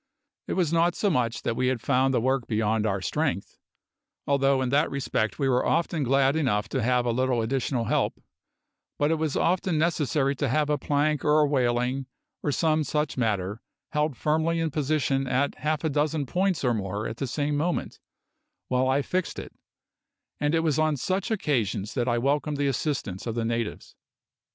[0.47, 3.59] It was not so much that we found the work beyond our strength
[4.25, 8.19] although in that respect we were often glad enough to have a little additional help
[8.97, 12.07] but it was often necessary to have a plank or a waling,
[12.41, 13.61] or some such matter,
[13.91, 17.99] held firmly in position at half a dozen points or more at the same moment,
[18.69, 19.53] while I fixed it;
[20.39, 23.95] and it was on such occasions that I welcomed the assistance of the natives.